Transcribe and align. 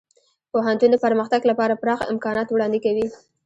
پوهنتون 0.51 0.89
د 0.91 0.95
پرمختګ 1.05 1.41
لپاره 1.51 1.79
پراخه 1.81 2.05
امکانات 2.13 2.47
وړاندې 2.51 2.79
کوي. 2.85 3.07